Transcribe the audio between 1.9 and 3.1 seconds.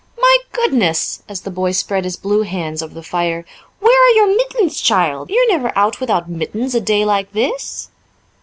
his blue hands over the